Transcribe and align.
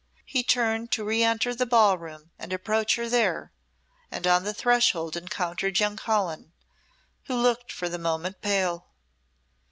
He 0.25 0.41
turned 0.41 0.89
to 0.93 1.03
re 1.03 1.21
enter 1.23 1.53
the 1.53 1.67
ball 1.67 1.95
room 1.95 2.31
and 2.39 2.51
approach 2.51 2.95
her 2.95 3.07
there, 3.07 3.53
and 4.09 4.25
on 4.25 4.43
the 4.45 4.51
threshold 4.51 5.15
encountered 5.15 5.79
young 5.79 5.95
Colin, 5.95 6.53
who 7.25 7.35
looked 7.39 7.71
for 7.71 7.87
the 7.87 7.99
moment 7.99 8.41
pale. 8.41 8.87